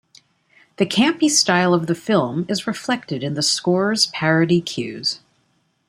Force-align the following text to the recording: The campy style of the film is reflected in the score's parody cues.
The 0.77 0.87
campy 0.87 1.29
style 1.29 1.75
of 1.75 1.85
the 1.85 1.93
film 1.93 2.47
is 2.49 2.65
reflected 2.65 3.21
in 3.21 3.35
the 3.35 3.43
score's 3.43 4.07
parody 4.07 4.59
cues. 4.59 5.19